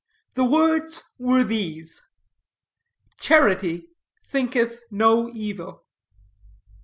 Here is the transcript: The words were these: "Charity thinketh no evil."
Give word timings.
The 0.33 0.43
words 0.43 1.03
were 1.19 1.43
these: 1.43 2.01
"Charity 3.19 3.89
thinketh 4.25 4.81
no 4.89 5.29
evil." 5.29 5.85